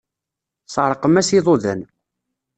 Seṛqem-as 0.73 1.29
iḍudan. 1.37 1.81